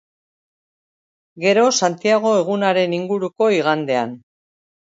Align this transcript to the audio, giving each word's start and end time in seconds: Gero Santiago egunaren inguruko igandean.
Gero 1.43 1.67
Santiago 1.81 2.33
egunaren 2.39 2.97
inguruko 3.01 3.51
igandean. 3.61 4.21